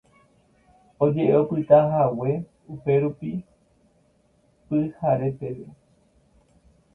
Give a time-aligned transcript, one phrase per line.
[1.03, 2.31] Oje'e opytahague
[2.73, 3.31] upérupi
[4.67, 5.67] pyhare peve